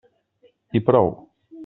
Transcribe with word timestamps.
I 0.79 0.81
prou! 0.87 1.13